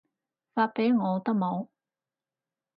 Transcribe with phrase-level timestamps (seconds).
[0.55, 1.67] 發畀我得冇